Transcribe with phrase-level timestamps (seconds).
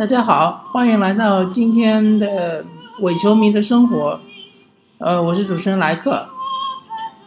[0.00, 2.64] 大家好，欢迎来到今天的
[3.00, 4.18] 伪球迷的生活。
[4.96, 6.26] 呃，我是主持人莱克。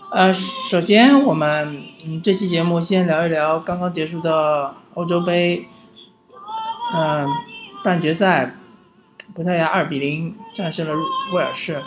[0.10, 5.68] 呃，首先我们嗯这期节目先聊一聊刚刚结束的欧洲杯，
[6.96, 7.28] 嗯，
[7.84, 8.56] 半决赛，
[9.36, 10.96] 葡萄牙二比零战胜了
[11.32, 11.80] 威尔士。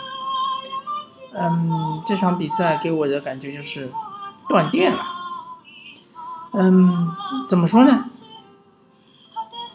[1.33, 3.91] 嗯，这场比赛给我的感觉就是
[4.47, 4.99] 断电了。
[6.53, 7.11] 嗯，
[7.45, 8.05] 怎么说呢？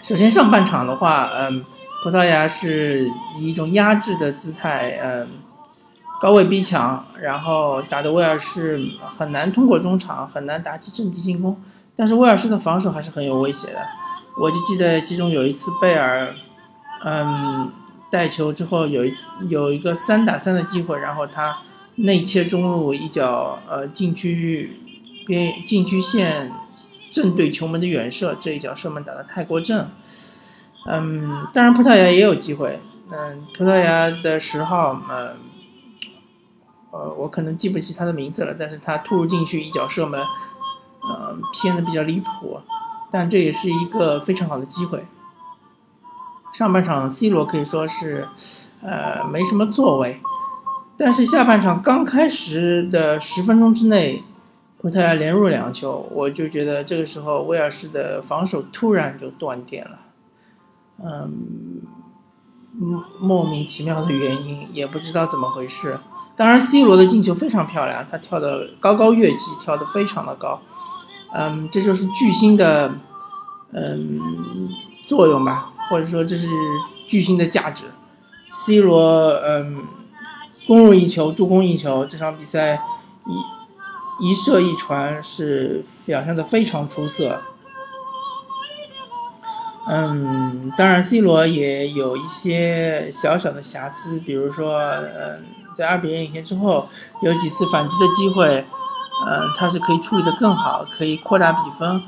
[0.02, 1.65] 首先上半场的话，嗯，
[2.02, 5.29] 葡萄牙是以一种压制的姿态，嗯。
[6.20, 8.80] 高位逼抢，然后打的威尔士
[9.19, 11.60] 很难通过中场，很难打起阵地进攻。
[11.96, 13.80] 但是威尔士的防守还是很有威胁的。
[14.41, 16.32] 我就记得其中有一次贝尔，
[17.05, 17.73] 嗯，
[18.09, 21.59] 带球之后有一次有一个三打三的机会，然后他
[21.96, 24.80] 内切中路一脚，呃，禁区
[25.27, 26.52] 边禁区线
[27.13, 29.88] 正对球门的远射，这一脚射门打得太过正。
[30.88, 32.80] 嗯，当然葡萄牙也有机会。
[33.10, 35.37] 嗯，葡萄牙的十号，嗯。
[36.95, 42.60] 呃，我可能记不起他的名字了，但是他突入禁区一脚射门，呃，偏的比较离谱，
[43.10, 45.07] 但这也是一个非常好的机会。
[46.52, 48.29] 上半场 C 罗可以说是，
[48.82, 50.21] 呃，没什么作为，
[50.99, 54.23] 但是下半场刚开始的十分钟之内，
[54.83, 59.99] 葡萄牙连入两球，我就觉得这个时候威尔士的防守突然就断电了，
[61.05, 61.80] 嗯，
[63.21, 66.00] 莫名其妙的原因，也不知道怎么回事。
[66.34, 70.60] 当然，C 罗的进球非常漂亮，他跳的高高跃起，跳的非常的高，
[71.33, 72.93] 嗯，这就是巨星的，
[73.71, 74.19] 嗯，
[75.06, 76.49] 作用吧，或者说这是
[77.06, 77.84] 巨星的价值。
[78.49, 79.84] C 罗，嗯，
[80.66, 82.81] 攻入一球，助攻一球，这场比赛
[83.27, 83.62] 一
[84.21, 87.41] 一射一传是表现的非常出色。
[89.88, 95.44] 嗯，当然，C 罗也有一些小小的瑕疵，比如说，嗯。
[95.75, 96.86] 在二比零领先之后，
[97.22, 98.62] 有几次反击的机会，
[99.26, 102.03] 嗯，他是可以处理的更好，可以扩大比分，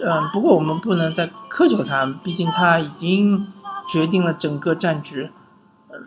[0.00, 3.46] 嗯，不过我们不能再苛求他，毕竟他已经
[3.86, 5.30] 决定了整个战局，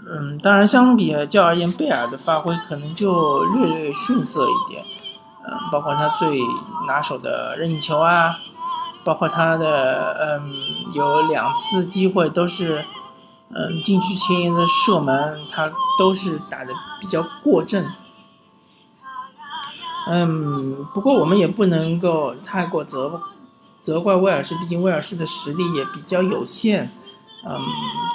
[0.10, 4.84] 嗯，当然相比较而言，贝尔的发挥可能就略略逊色一点，
[5.72, 6.40] 包括他最
[6.88, 8.38] 拿手的任意球啊，
[9.04, 10.54] 包括他的嗯
[10.94, 12.86] 有两次机会都是。
[13.50, 17.90] 嗯，禁区前沿的射门，他都是打的比较过正。
[20.10, 23.22] 嗯，不过我们也不能够太过责
[23.80, 26.92] 责怪威尔士，毕竟威尔士的实力也比较有限。
[27.48, 27.62] 嗯，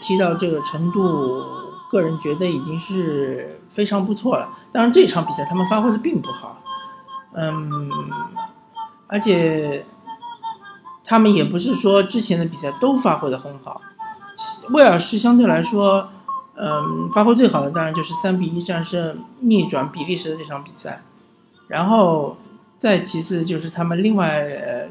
[0.02, 1.42] 踢到这个程度，
[1.88, 4.50] 个人觉得已经是非常不错了。
[4.70, 6.58] 当然，这场比赛他们发挥的并不好。
[7.34, 7.90] 嗯，
[9.06, 9.84] 而且
[11.04, 13.80] 他们也不是说之前的比赛都发挥的很好。
[14.70, 16.08] 威尔士相对来说，
[16.56, 21.02] 嗯，发挥最好的当然就是三比一战胜逆转比利时的这场比赛，
[21.68, 22.36] 然后
[22.78, 24.88] 再其次就是他们另外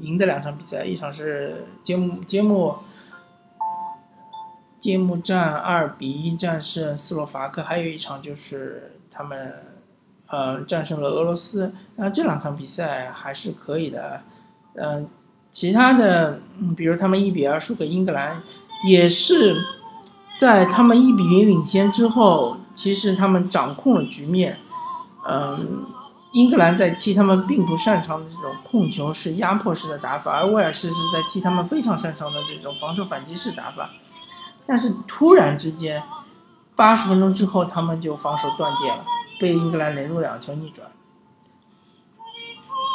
[0.00, 2.76] 赢的两场比赛，一场是揭幕揭幕
[4.78, 9.54] 揭幕战二比一战胜斯洛伐克，还有一场就是他们
[10.32, 14.22] 呃战胜了俄罗斯，那这两场比赛还是可以的，
[14.74, 15.06] 嗯，
[15.52, 16.40] 其他的
[16.76, 18.42] 比如他们一比二输给英格兰。
[18.84, 19.62] 也是
[20.40, 24.56] 在他们一比零领先之后，其实他们掌控了局面。
[25.24, 25.84] 嗯，
[26.32, 33.88] 英格兰在踢他们并不擅长的这种控球式、压迫式的打法，而威尔士是在踢他们非常擅长的这种防守反击式打法。
[34.66, 36.02] 但是突然之间，
[36.74, 39.04] 八十分钟之后，他们就防守断电了，
[39.42, 40.86] 被英格兰连入两球逆转。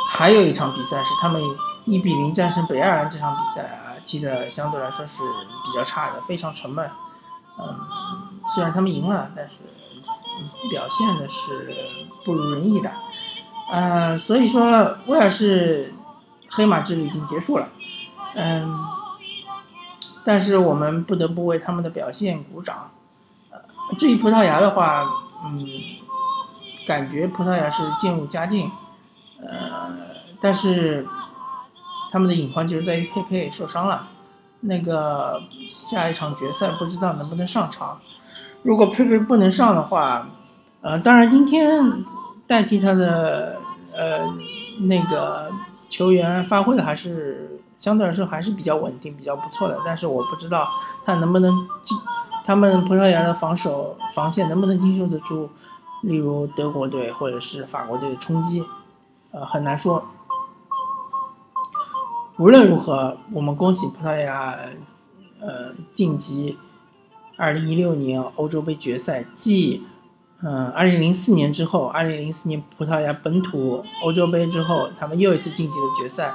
[0.10, 1.44] 还有一场比赛是他们
[1.86, 3.84] 一比零战胜北爱尔兰这场比赛啊。
[4.06, 5.18] 踢的相对来说是
[5.66, 6.90] 比较差的，非常沉闷。
[7.60, 7.78] 嗯，
[8.56, 9.56] 虽然他们赢了，但是
[10.72, 11.76] 表现的是
[12.24, 12.90] 不如人意的。
[13.70, 15.94] 嗯，所以说威尔士
[16.50, 17.68] 黑马之旅已经结束了。
[18.36, 18.86] 嗯，
[20.24, 22.92] 但是我们不得不为他们的表现鼓掌。
[24.00, 25.04] 至于葡萄牙的话，
[25.44, 25.68] 嗯，
[26.88, 28.72] 感觉葡萄牙是渐入佳境。
[29.46, 29.92] 呃，
[30.42, 31.06] 但是。
[32.10, 34.08] 他们的隐患就是在于佩佩受伤了，
[34.62, 38.00] 那个下一场决赛不知道能不能上场。
[38.64, 40.30] 如果佩佩不能上的话，
[40.80, 42.06] 呃，当然今天
[42.48, 43.58] 代替他的
[43.94, 44.22] 呃
[44.88, 45.52] 那个
[45.90, 49.78] 球员发挥的还是相对来说还是比较稳定、比较不错的。
[49.86, 50.70] 但是我不知道
[51.06, 51.98] 他能不能经
[52.46, 55.50] 他们葡萄牙的防守防线能不能经受得住，
[56.02, 58.64] 例如德国队或者是法国队的冲击，
[59.32, 60.06] 呃，很难说。
[62.38, 64.56] 无论如何，我们恭喜葡萄牙，
[65.40, 66.58] 呃晋级
[67.36, 69.86] 二零一六年欧洲杯决赛，继
[70.44, 76.34] 嗯二零零四年之后，二零零四年葡萄牙本土欧洲杯之后，他们又一次晋级了决赛。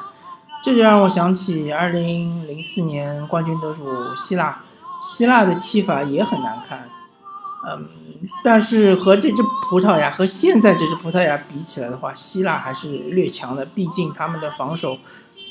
[0.65, 4.63] 这就让我想起二零零四年冠军得主希腊，
[5.01, 6.89] 希腊的踢法也很难看，
[7.69, 7.89] 嗯，
[8.43, 14.99] 但是和这支葡萄牙和现在这支葡萄牙比起来的话，希腊还是略强的，毕竟他们的防守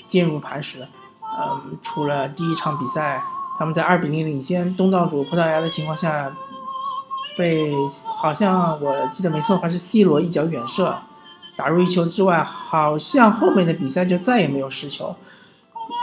[0.08, 0.88] 坚如磐石，
[1.22, 3.24] 嗯，除了第一场比赛
[3.58, 6.36] 他们在二比零领先东道主葡萄牙的情况下，
[7.38, 7.74] 被
[8.18, 10.98] 好像我记得没错的话是 C 罗一脚远射。
[11.54, 15.16] 打入一球之外，好像后面的比赛就再也没有失球。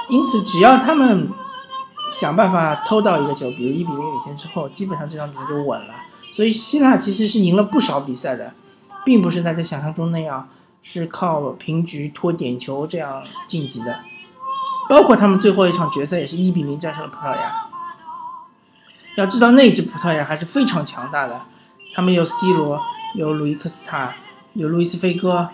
[0.09, 1.29] 因此，只要他们
[2.11, 5.95] 想办法偷到一个球，比如一比零领先之后，基本上这场比赛就稳了。
[6.33, 8.53] 所以，希腊其实是赢了不少比赛的，
[9.05, 10.49] 并不是大家想象中那样
[10.83, 14.01] 是靠平局拖点球这样晋级的。
[14.89, 17.69] 包括他们最后一场决赛也是一比零战胜了葡萄牙。
[19.17, 21.43] 要知道，那支葡萄牙还是非常强大的，
[21.95, 22.81] 他们有 C 罗，
[23.15, 24.15] 有鲁伊克斯塔。
[24.55, 25.49] 有路易斯·菲戈，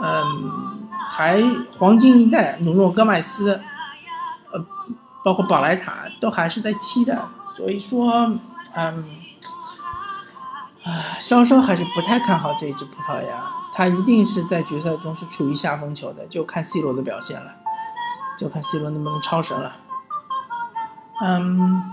[0.00, 1.42] 嗯，还
[1.78, 3.60] 黄金一代努诺·戈麦斯，
[5.24, 8.10] 包括宝莱塔都还是在踢的，所以说，
[8.74, 9.16] 嗯，
[10.84, 17.52] 啊，稍稍还是不太看好这一支葡萄牙，他一定是在决赛中是处于下风球的，就看 C 罗的表现了，
[18.38, 19.76] 就看 C 罗能不能超神了，
[21.22, 21.92] 嗯，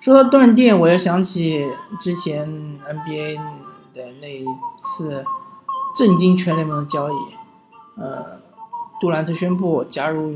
[0.00, 1.70] 说到断电，我又想起
[2.00, 2.48] 之前
[2.88, 3.38] NBA。
[3.94, 4.44] 的那一
[4.76, 5.24] 次
[5.96, 7.14] 震惊全联盟的交易，
[7.96, 8.38] 呃，
[9.00, 10.32] 杜兰特宣布加入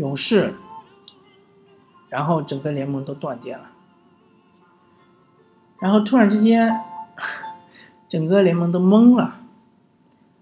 [0.00, 0.54] 勇士，
[2.08, 3.66] 然后整个联盟都断电了，
[5.78, 6.74] 然后突然之间，
[8.08, 9.42] 整个联盟都懵了。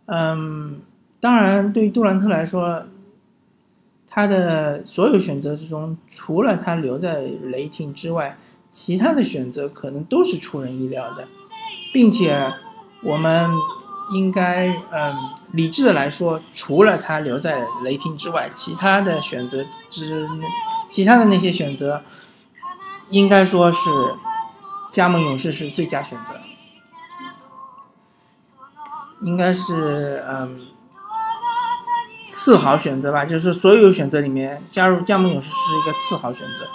[0.06, 0.80] 嗯，
[1.20, 2.84] 当然，对于杜兰特来说，
[4.06, 8.38] 他的所有选择之中，除了他留在雷霆之外，
[8.70, 11.26] 其他的选择可能都是出人意料的。
[11.92, 12.52] 并且，
[13.02, 13.50] 我们
[14.10, 15.14] 应该嗯
[15.52, 20.26] 理智的来说，除了他留在雷霆之外，其他的选择之，
[20.88, 22.02] 其他的那些选择，
[23.10, 23.80] 应该说是
[24.90, 26.40] 加盟勇士是最佳选择，
[29.20, 30.68] 应该是嗯
[32.26, 33.26] 次好选择吧。
[33.26, 36.66] 就是所有选择里面，加入加盟勇士是一个次好选择。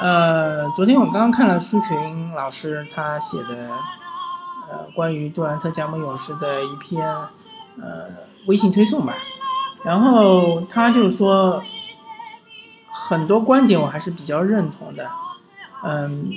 [0.00, 3.70] 呃，昨天我刚刚看了苏群老师他写的。
[4.70, 7.06] 呃，关于杜兰特加盟勇士的一篇
[7.80, 8.06] 呃
[8.46, 9.14] 微信推送吧，
[9.84, 11.62] 然后他就说
[12.90, 15.10] 很多观点我还是比较认同的，
[15.82, 16.30] 嗯，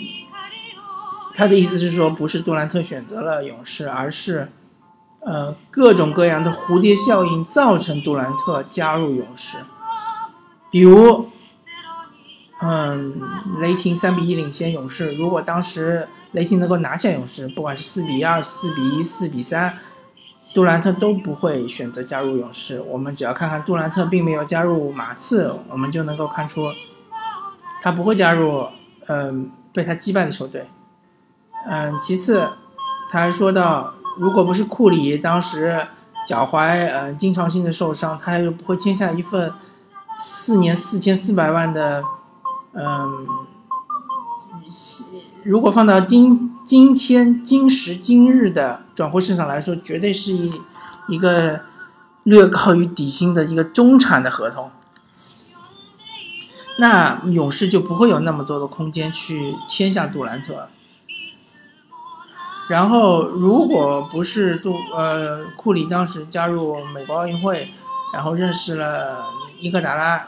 [1.33, 4.49] 他的意思是说不是杜兰特选择了勇士，而是
[5.21, 9.57] 呃各种各样的蝴蝶效应造成杜兰特加入勇士，
[10.69, 11.29] 比如。
[12.59, 13.21] 嗯，
[13.61, 15.13] 雷霆三比一领先勇士。
[15.13, 19.77] 如果当时雷霆能够拿下勇士，不管是四比二、四比一、四比三，
[20.55, 22.81] 杜兰特都不会选择加入勇士。
[22.81, 26.63] 我们只要看看杜兰特并没有加入马刺，我们就能够看出
[27.79, 28.65] 他不会加入
[29.05, 30.65] 嗯被他击败的球队。
[31.67, 32.49] 嗯，其次
[33.07, 35.85] 他还说到，如果不是库里当时
[36.25, 39.53] 脚踝嗯经常性的受伤，他又不会签下一份
[40.17, 42.03] 四年四千四百万的。
[42.79, 43.27] 嗯，
[45.43, 50.51] 如果放到今今天今时今日的转会市场来说，绝对是一
[51.07, 51.61] 一个
[52.21, 54.69] 略高于底薪的一个中产的合同。
[56.77, 60.69] 那勇士就不会有那么多的空间去签下杜兰特。
[62.69, 67.71] 然后，如果不是杜呃库里当时加入美国奥运会，
[68.13, 69.25] 然后认识了
[69.57, 70.27] 伊戈达拉。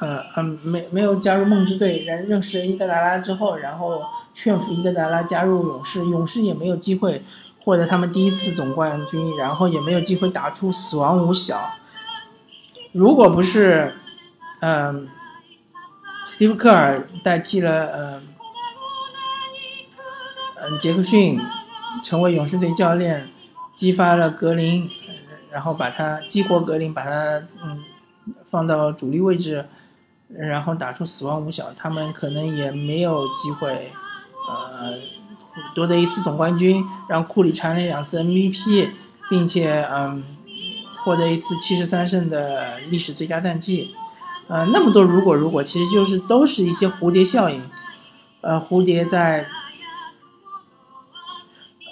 [0.00, 4.02] 呃嗯，没没有加入梦之队，然认识伊戈达拉之后，然后
[4.32, 7.22] 劝服伊戈达拉加入勇士，勇士也没有机会
[7.62, 11.70] 获得他们第一次总冠军，然后也没有机会打出死亡五小。
[12.92, 13.94] 如果不是，
[14.60, 15.06] 嗯，
[16.24, 18.22] 斯蒂夫科尔代替了嗯
[20.62, 21.38] 嗯杰克逊
[22.02, 23.28] 成为勇士队教练，
[23.74, 24.88] 激发了格林，
[25.50, 27.84] 然后把他激活格林，把他嗯
[28.48, 29.66] 放到主力位置。
[30.38, 33.90] 然后打出死亡五小，他们可能也没有机会，
[34.48, 34.94] 呃，
[35.74, 38.90] 夺得一次总冠军，让库里蝉联两次 MVP，
[39.28, 40.22] 并且嗯，
[41.04, 43.92] 获得一次七十三胜的历史最佳战绩，
[44.46, 47.68] 呃，那么多如果如果，其实就是都是一些蝴蝶效应，
[48.40, 49.48] 呃，蝴蝶在，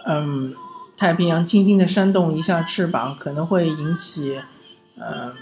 [0.07, 0.55] 嗯，
[0.97, 4.41] 太平洋轻轻的扇动一下翅膀，可能会引起，
[4.97, 5.35] 呃。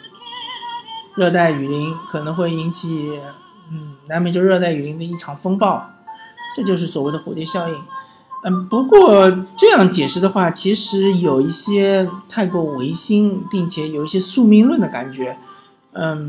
[1.17, 3.21] 热带雨林可能会引起，
[3.71, 5.91] 嗯，南美洲热带雨林的一场风暴，
[6.55, 7.75] 这就是所谓的蝴蝶效应。
[8.45, 15.39] 嗯，不过这样解释的话，其实有一些太过唯心，并且有一些宿命论的感觉。
[15.93, 16.29] 嗯，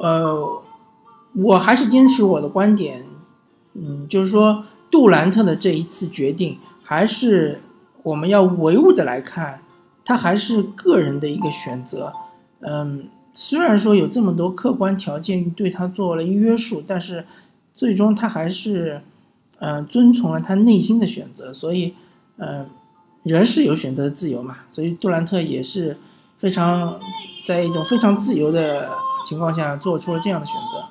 [0.00, 0.62] 呃，
[1.34, 3.06] 我还是坚持我的观点，
[3.74, 7.62] 嗯，就是说杜兰特的这一次决定，还是
[8.02, 9.62] 我们要唯物的来看，
[10.04, 12.12] 他还是个人的一个选择。
[12.68, 17.24] 嗯，虽然说有这么多客观条件对他做了约束，但是
[17.76, 19.00] 最终他还是，
[19.60, 21.54] 嗯，遵从了他内心的选择。
[21.54, 21.94] 所以，
[22.38, 22.66] 嗯，
[23.22, 24.56] 人是有选择的自由嘛。
[24.72, 25.96] 所以杜兰特也是
[26.38, 26.98] 非常
[27.44, 28.88] 在一种非常自由的
[29.24, 30.84] 情况下做出了这样的选择。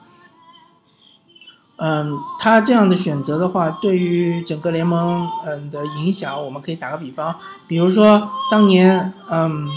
[1.78, 7.36] 嗯，他这样的选择的话，对于整个联盟嗯的影响，我们可以打个比方，
[7.68, 9.68] 比如说当年嗯。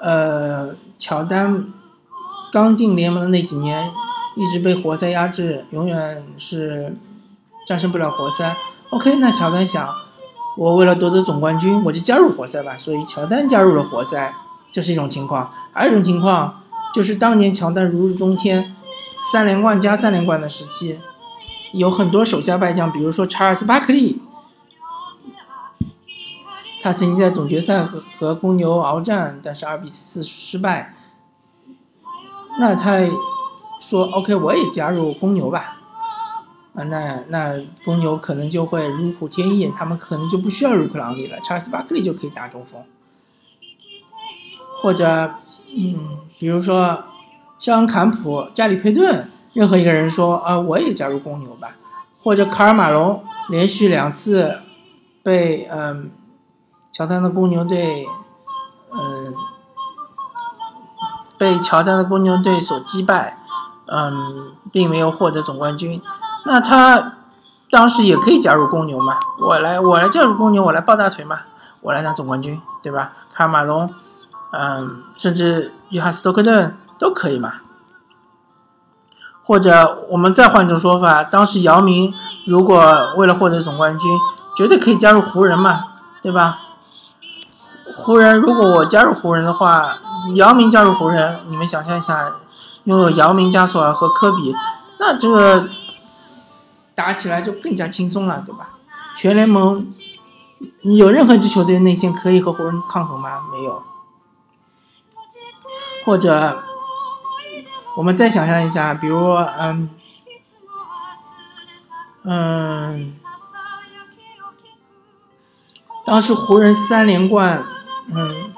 [0.00, 1.66] 呃，乔丹
[2.52, 3.90] 刚进联盟的那几年，
[4.36, 6.96] 一直被活塞压制，永远是
[7.66, 8.56] 战胜不了活塞。
[8.90, 9.88] OK，那乔丹想，
[10.56, 12.76] 我为了夺得总冠军，我就加入活塞吧。
[12.78, 14.32] 所以乔丹加入了活塞，
[14.72, 15.52] 这是一种情况。
[15.72, 16.62] 还有一种情况，
[16.94, 18.72] 就是当年乔丹如日中天，
[19.32, 20.98] 三连冠加三连冠的时期，
[21.72, 24.22] 有很多手下败将，比如说查尔斯巴克利。
[26.80, 30.94] 他曾经在总决赛和和公牛鏖战，但是二比四失败。
[32.60, 32.98] 那他
[33.80, 35.76] 说：“OK，我也加入公牛吧。”
[36.74, 37.54] 啊，那那
[37.84, 42.80] 公牛可能就会如虎添翼，他们可能就不需要瑞克朗利了，查尔斯巴克利就可以打中锋。
[44.80, 45.34] 或者，
[45.76, 47.04] 嗯，比如说
[47.58, 51.76] 肖恩坎普、加里佩顿，任何一个人说：“啊，我也加入公牛吧。”
[52.14, 54.60] 或者卡尔马龙连续两次
[55.24, 56.10] 被嗯。
[56.98, 58.08] 乔丹的公牛队，
[58.90, 59.32] 嗯，
[61.38, 63.38] 被乔丹的公牛队所击败，
[63.86, 66.02] 嗯，并没有获得总冠军。
[66.44, 67.12] 那他
[67.70, 69.16] 当时也可以加入公牛嘛？
[69.38, 71.42] 我来，我来加入公牛，我来抱大腿嘛？
[71.82, 73.12] 我来拿总冠军，对吧？
[73.32, 73.94] 卡尔马龙，
[74.50, 77.52] 嗯，甚至约翰斯托克顿都可以嘛？
[79.44, 82.12] 或者我们再换一种说法，当时姚明
[82.44, 84.10] 如果为了获得总冠军，
[84.56, 85.84] 绝对可以加入湖人嘛？
[86.20, 86.58] 对吧？
[88.04, 89.98] 湖人，如果我加入湖人的话，
[90.34, 92.32] 姚明加入湖人，你们想象一下，
[92.84, 94.54] 拥有姚明、加索尔和科比，
[94.98, 95.68] 那这个
[96.94, 98.70] 打起来就更加轻松了，对吧？
[99.16, 99.92] 全联盟
[100.82, 103.42] 有任何一支球队内线可以和湖人抗衡吗？
[103.52, 103.82] 没有。
[106.04, 106.58] 或者，
[107.96, 109.90] 我们再想象一下，比如，嗯，
[112.24, 113.14] 嗯，
[116.06, 117.64] 当时湖人三连冠。
[118.10, 118.50] 嗯，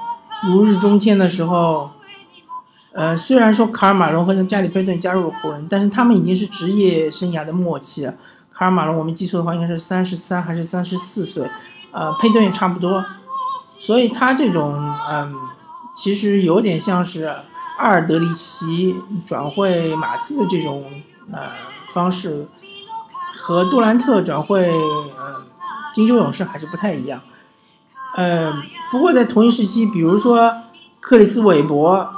[0.47, 1.91] 如日中天的时候，
[2.93, 8.13] 呃，虽然说卡尔马龙和加里佩顿加入了湖人，但是他们已经是职业生涯的末期了。
[8.53, 11.49] 卡尔马龙，我没记错的话，应该是三十三还是三十四岁，
[11.91, 13.03] 呃，佩顿也差不多。
[13.79, 14.75] 所以他这种，
[15.09, 15.35] 嗯，
[15.95, 17.23] 其实有点像是
[17.77, 20.83] 阿尔德里奇转会马刺的这种，
[21.31, 21.49] 呃，
[21.93, 22.47] 方式，
[23.33, 25.41] 和杜兰特转会，呃，
[25.93, 27.19] 金州勇士还是不太一样。
[28.15, 28.51] 呃，
[28.91, 30.53] 不过在同一时期，比如说
[30.99, 32.13] 克里斯韦伯，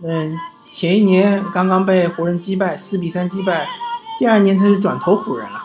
[0.00, 3.68] 嗯，前一年刚刚被湖人击败，四比三击败，
[4.16, 5.64] 第二年他就转投湖人了，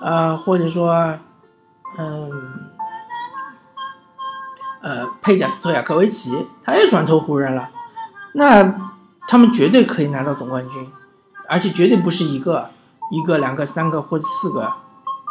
[0.00, 1.18] 呃，或者说，
[1.98, 2.30] 嗯，
[4.80, 7.68] 呃，佩贾斯托亚科维奇，他也转投湖人了，
[8.32, 8.74] 那
[9.28, 10.90] 他们绝对可以拿到总冠军，
[11.46, 12.70] 而且绝对不是一个、
[13.10, 14.72] 一个、两个、三个或者四个，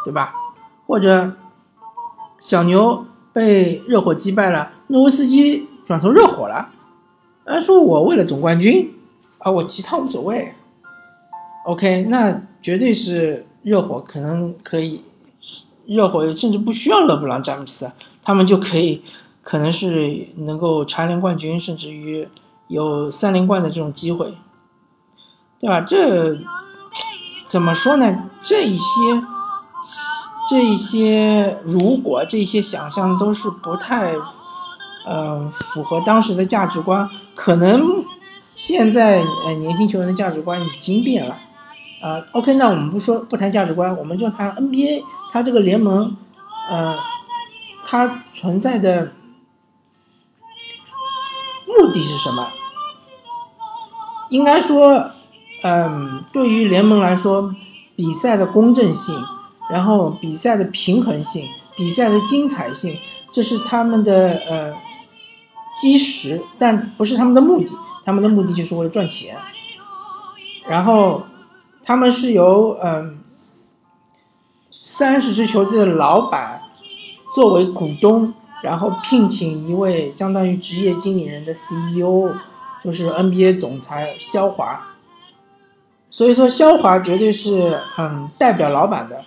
[0.04, 0.36] 对吧？
[0.86, 1.32] 或者
[2.40, 3.04] 小牛。
[3.36, 6.70] 被热火击败了，诺维斯基转投热火了。
[7.46, 8.94] 他说：“我为了总冠军，
[9.40, 10.54] 啊，我其他无所谓。”
[11.68, 15.04] OK，那绝对是热火可能可以，
[15.86, 17.92] 热火甚至不需要勒布朗詹姆斯，
[18.24, 19.04] 他们就可以，
[19.44, 22.26] 可能是能够蝉联冠军，甚至于
[22.70, 24.34] 有三连冠的这种机会，
[25.60, 25.82] 对吧？
[25.82, 26.40] 这
[27.46, 28.30] 怎么说呢？
[28.42, 28.86] 这一些。
[30.48, 34.14] 这一些如果这些想象都是不太，
[35.06, 37.10] 呃，符合当时的价值观。
[37.34, 38.06] 可能
[38.42, 41.36] 现在呃年轻球员的价值观已经变了，
[42.02, 46.16] 啊，OK，那我们不说不谈价值观，我们就谈 NBA，它这个联盟，
[46.70, 46.98] 呃，
[47.84, 49.14] 它存在的
[51.66, 52.48] 目的是什么？
[54.30, 55.12] 应该说，
[55.64, 57.54] 嗯，对于联盟来说，
[57.96, 59.24] 比赛的公正性。
[59.70, 62.98] 然后比赛的平衡性，比赛的精彩性，
[63.32, 64.74] 这是他们的呃
[65.76, 67.72] 基石，但不是他们的目的。
[68.06, 69.36] 他们的目的就是为了赚钱。
[70.68, 71.24] 然后
[71.84, 73.20] 他们是由嗯
[74.72, 76.62] 三十支球队的老板
[77.34, 82.32] 作为股东，然后聘请一位相当于职业经理人的 CEO，
[82.84, 84.95] 就是 NBA 总裁肖华。
[86.16, 89.22] 所以说，肖华绝对是嗯代表老板的。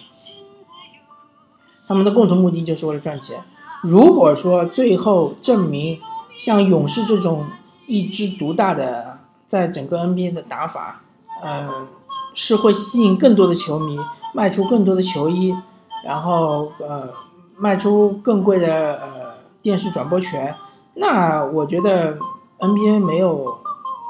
[1.86, 3.42] 他们的共同目的就是为了赚钱。
[3.82, 6.00] 如果说最后证明
[6.38, 7.44] 像勇士这种
[7.86, 11.02] 一枝独大的，在整个 NBA 的打法，
[11.44, 11.88] 嗯，
[12.32, 13.98] 是会吸引更多的球迷，
[14.32, 15.54] 卖出更多的球衣，
[16.02, 17.10] 然后呃，
[17.58, 20.54] 卖出更贵的呃电视转播权，
[20.94, 22.16] 那我觉得
[22.58, 23.58] NBA 没有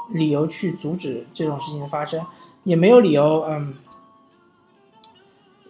[0.07, 2.25] 理由去阻止这种事情的发生，
[2.63, 3.73] 也没有理由嗯。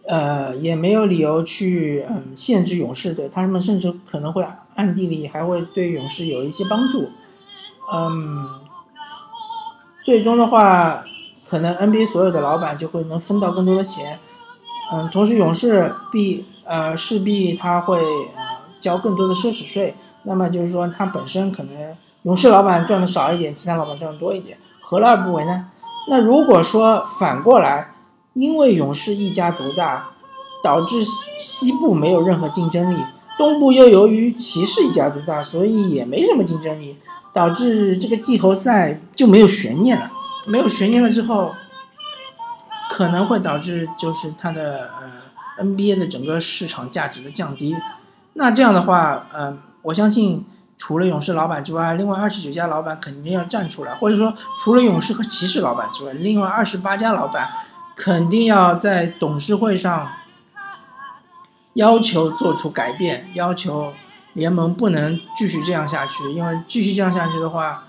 [0.07, 4.43] 呃，也没有理由去嗯限制勇士队，他们甚至可能会
[4.73, 7.11] 暗地里还会对勇士有一些帮助，
[7.93, 8.59] 嗯，
[10.03, 11.05] 最终的话，
[11.47, 14.17] 可能 NBA 所有的老板就会能分到更多的钱，
[14.91, 18.01] 嗯，同时勇士必呃势必他会
[18.79, 19.93] 交更多的奢侈税，
[20.23, 25.69] 那么就是说他本身可能勇士老板赚的少一点，其他老板赚的多一点，何乐而不为呢？
[26.09, 27.91] 那如果说反过来。
[28.33, 30.11] 因为勇士一家独大，
[30.63, 33.03] 导致西西部没有任何竞争力，
[33.37, 36.95] 东部又由于骑士一家独大，所以也没什么竞争力，
[37.33, 40.11] 导致这个季后赛就没有悬念了。
[40.45, 41.53] 没有悬念了之后，
[42.89, 44.91] 可能会导致就是它的
[45.57, 47.75] 呃 NBA 的整个市场价值的降低。
[48.33, 50.45] 那这样的话，嗯，我相信
[50.79, 57.47] 除了勇士老板之外，另外二十九家老板肯定要站出来，或者说除了勇士和骑士老板之外，另外二十八家老板。
[58.01, 60.09] 肯定要在董事会上
[61.73, 63.91] 要求做出改变，要求
[64.31, 67.83] 联盟不能继续这样下去，因为继续这样下去的话，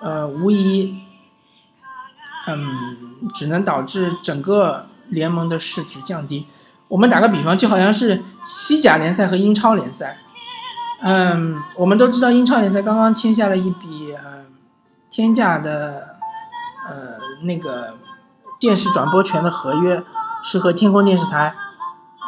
[0.00, 1.00] 呃，无疑，
[2.48, 2.58] 嗯，
[3.34, 6.48] 只能导致整个联盟的市值降低。
[6.88, 10.18] 我们打个比方，就好像是西甲联赛和英超联赛，
[11.00, 14.46] 嗯，我们都知道英超联赛刚刚签下了一笔嗯
[15.10, 16.16] 天价的
[16.88, 17.94] 呃那个。
[18.58, 20.02] 电视转播权的合约
[20.42, 21.54] 是和天空电视台，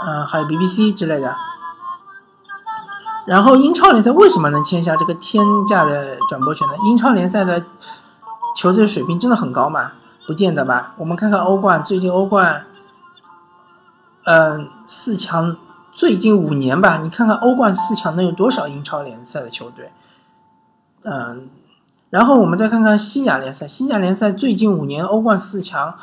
[0.04, 1.34] 嗯，还有 BBC 之类的。
[3.24, 6.74] 然后英超联赛为什么能签下这个天价的转播权呢？
[6.84, 7.64] 英超联赛的
[8.54, 9.92] 球队水平真的很高吗？
[10.26, 10.92] 不见得吧。
[10.98, 12.66] 我们看看欧冠，最近欧冠，
[14.26, 15.56] 嗯，四强
[15.98, 19.90] 最近五年吧，你看看欧冠四强能有多少英超联赛的球队？
[21.02, 21.48] 嗯，
[22.08, 25.96] 然后我们再看看西甲联赛，西甲联赛最近五年欧冠四强。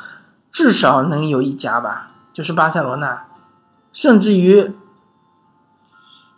[0.52, 3.24] 至少能有一家吧，就是巴塞罗那，
[3.92, 4.74] 甚至于，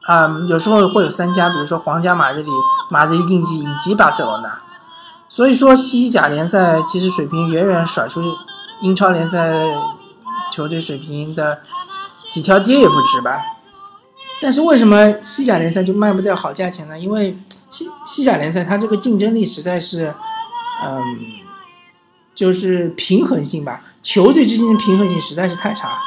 [0.07, 2.51] 啊，有时候会有三家，比如说皇家马德里、
[2.91, 4.61] 马德里竞技以及巴塞罗那。
[5.29, 8.29] 所以说，西甲联赛其实水平远远甩出去
[8.83, 9.67] 英超联赛
[10.53, 11.61] 球队水平的
[12.29, 13.41] 几条街也不止吧。
[14.41, 16.99] 但是为什么西甲联赛就卖不掉好价钱呢？
[16.99, 17.37] 因为
[17.71, 20.15] 西西甲联赛它这个竞争力实在是，
[20.85, 21.03] 嗯，
[22.35, 23.83] 就是平衡性吧。
[24.01, 25.99] 球队之间的平衡性实在是太差，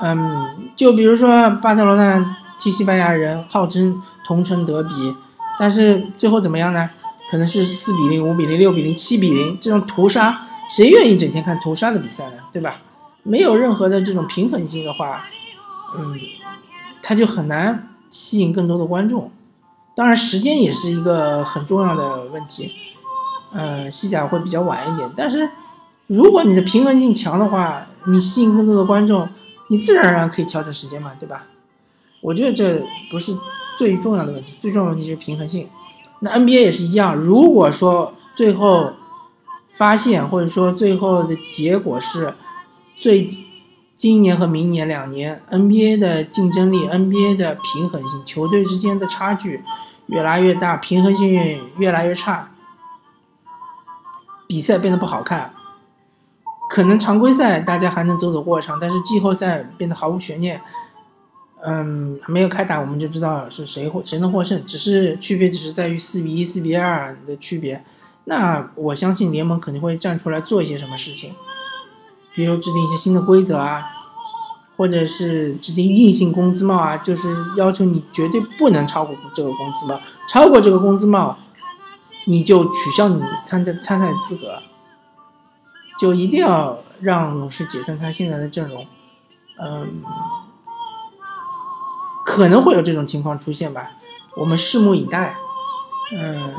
[0.00, 5.14] 嗯，就比如说巴塞罗那踢西班牙人，号称同城德比，
[5.58, 6.88] 但是最后怎么样呢？
[7.30, 12.38] 可能是四比零、五比零、六比零、七比零这种屠杀，谁愿意整天看屠杀的比赛呢？
[12.50, 12.76] 对吧？
[13.28, 15.26] 没有任何的这种平衡性的话，
[15.96, 16.18] 嗯，
[17.02, 19.30] 他就很难吸引更多的观众。
[19.94, 22.72] 当然，时间也是一个很重要的问题，
[23.54, 25.48] 嗯，西甲会比较晚一点，但是。
[26.06, 29.28] 如果你的平衡性强的话，你吸引更多的观众，
[29.68, 31.44] 你自然而然可以调整时间嘛，对吧？
[32.22, 33.36] 我觉得这不是
[33.76, 35.68] 最重要的问题，最重要的问题是平衡性。
[36.20, 38.94] 那 NBA 也是一样，如果说最后
[39.76, 42.32] 发现或者说最后的结果是，
[42.98, 43.28] 最
[43.96, 49.62] 今年和明年两年 NBA 的竞争力、NBA 的平衡性、球队之间的差距
[50.06, 52.50] 越来越大，平衡性越来越差，
[54.46, 55.52] 比赛变得不好看。
[56.70, 60.60] 可能常规赛大家还能走走过场，但是季后赛变得毫无悬念。
[61.64, 67.82] 嗯，没有开打我们就知道是谁获谁能获胜，只是区别只是在于四比一、四比二的区别。
[68.26, 71.34] 那我相信联盟肯定会站出来做一些什么事情，
[72.38, 73.84] 比如制定一些新的规则啊，
[74.76, 81.36] 或者是制定硬性工资帽啊，就是要求你绝对不能超过这个工资帽，超过这个工资帽，
[82.26, 84.62] 你就取消你参赛参赛资格。
[85.98, 88.86] 就一定要让勇士解散他现在的阵容，
[89.60, 90.00] 嗯，
[92.24, 93.90] 可能会有这种情况出现吧，
[94.36, 95.34] 我们拭目以待。
[96.16, 96.54] 嗯，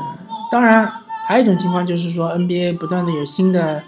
[0.50, 0.92] 当然
[1.26, 3.82] 还有一种情况就是说 NBA 不断的有新的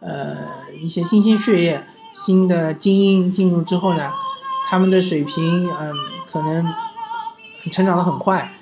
[0.00, 0.36] 呃
[0.80, 4.10] 一些新鲜血液、新的精英进入之后呢，
[4.64, 5.92] 他们的水平嗯
[6.26, 6.72] 可能
[7.70, 8.52] 成长的很快，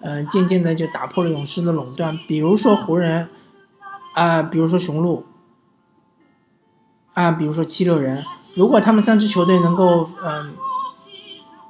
[0.00, 2.18] 嗯，渐渐的就打破了勇士的垄断。
[2.26, 3.28] 比如说湖人
[4.14, 5.24] 啊，比如说雄鹿
[7.12, 10.54] 啊，比如说七六人，如果他们三支球队能够嗯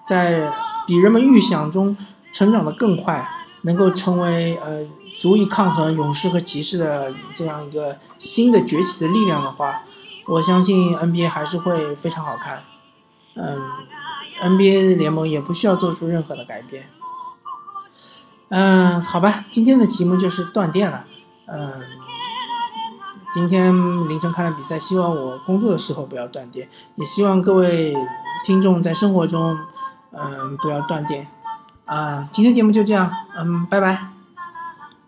[0.07, 0.53] 在
[0.87, 1.97] 比人们预想中
[2.33, 3.29] 成长的更快。
[3.67, 4.87] 能够成为呃
[5.19, 9.85] 足以抗衡勇士和骑士的这样一个新的崛起的力量的话，
[10.27, 12.63] 我相信 NBA 还是会非常好看。
[13.37, 13.61] 嗯
[14.43, 16.89] ，NBA 联盟也不需要做出任何的改变。
[18.49, 21.05] 嗯，好吧，今天的题目就是断电了。
[21.47, 21.73] 嗯，
[23.33, 23.73] 今天
[24.09, 27.95] 凌晨看了比赛，希望我工作的时候不要断电，也希望各位
[28.45, 29.59] 听众在生活中，
[30.13, 31.27] 嗯，不要断电。
[31.85, 34.14] 啊，今天节目就这样，嗯，拜拜。